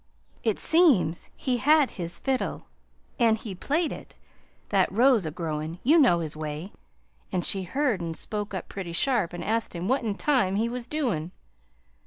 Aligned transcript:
It 0.43 0.57
seems 0.57 1.29
he 1.35 1.57
had 1.57 1.91
his 1.91 2.17
fiddle, 2.17 2.65
an' 3.19 3.35
he, 3.35 3.53
played 3.53 3.91
it, 3.91 4.17
that 4.69 4.91
rose 4.91 5.27
a 5.27 5.29
growin' 5.29 5.77
(you 5.83 5.99
know 5.99 6.21
his 6.21 6.35
way!), 6.35 6.71
an' 7.31 7.43
she 7.43 7.61
heard 7.61 8.01
an' 8.01 8.15
spoke 8.15 8.51
up 8.55 8.67
pretty 8.67 8.93
sharp 8.93 9.31
an' 9.31 9.43
asked 9.43 9.75
him 9.75 9.87
what 9.87 10.01
in 10.01 10.15
time 10.15 10.55
he 10.55 10.67
was 10.67 10.87
doin'. 10.87 11.29